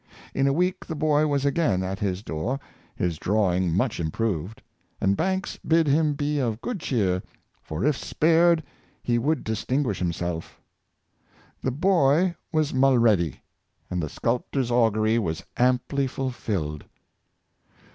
In 0.33 0.47
a 0.47 0.51
week 0.51 0.83
the 0.87 0.95
boy 0.95 1.27
was 1.27 1.45
again 1.45 1.83
at 1.83 1.99
his 1.99 2.23
door, 2.23 2.59
his 2.95 3.19
drawing 3.19 3.71
much 3.77 3.99
improved; 3.99 4.63
and 4.99 5.15
Banks 5.15 5.57
bid 5.57 5.85
him 5.85 6.15
be 6.15 6.39
of 6.39 6.59
good 6.59 6.79
cheer, 6.79 7.21
for 7.61 7.85
if 7.85 7.95
spared 7.95 8.63
he 9.03 9.19
would 9.19 9.43
distinguish 9.43 9.99
himself 9.99 10.59
The 11.61 11.69
boy 11.69 12.33
was 12.51 12.73
Mulready; 12.73 13.43
and 13.91 14.01
the 14.01 14.09
sculptor's 14.09 14.71
augury 14.71 15.19
was 15.19 15.43
amply 15.55 16.07
fulfilled. 16.07 16.83